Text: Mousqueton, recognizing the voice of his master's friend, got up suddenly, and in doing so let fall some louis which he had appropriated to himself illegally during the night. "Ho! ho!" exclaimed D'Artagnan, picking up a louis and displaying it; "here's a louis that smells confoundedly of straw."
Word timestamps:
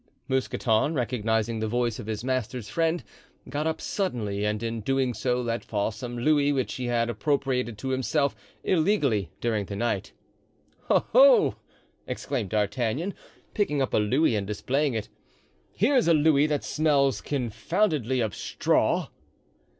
Mousqueton, 0.27 0.95
recognizing 0.95 1.59
the 1.59 1.67
voice 1.67 1.99
of 1.99 2.07
his 2.07 2.23
master's 2.23 2.67
friend, 2.67 3.03
got 3.47 3.67
up 3.67 3.79
suddenly, 3.79 4.43
and 4.43 4.63
in 4.63 4.81
doing 4.81 5.13
so 5.13 5.39
let 5.43 5.63
fall 5.63 5.91
some 5.91 6.17
louis 6.17 6.51
which 6.51 6.73
he 6.73 6.85
had 6.87 7.07
appropriated 7.07 7.77
to 7.77 7.89
himself 7.89 8.35
illegally 8.63 9.29
during 9.41 9.65
the 9.65 9.75
night. 9.75 10.11
"Ho! 10.85 11.05
ho!" 11.11 11.55
exclaimed 12.07 12.49
D'Artagnan, 12.49 13.13
picking 13.53 13.79
up 13.79 13.93
a 13.93 13.97
louis 13.99 14.35
and 14.35 14.47
displaying 14.47 14.95
it; 14.95 15.07
"here's 15.71 16.07
a 16.07 16.15
louis 16.15 16.47
that 16.47 16.63
smells 16.63 17.21
confoundedly 17.21 18.21
of 18.21 18.33
straw." 18.33 19.09